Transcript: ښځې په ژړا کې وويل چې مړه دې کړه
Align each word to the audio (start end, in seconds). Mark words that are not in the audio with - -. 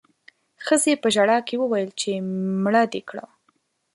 ښځې 0.65 0.93
په 1.01 1.07
ژړا 1.15 1.37
کې 1.47 1.55
وويل 1.59 1.89
چې 2.01 2.11
مړه 2.63 2.83
دې 2.93 3.01
کړه 3.09 3.25